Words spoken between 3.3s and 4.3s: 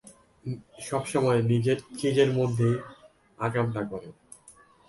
আকামটা করে।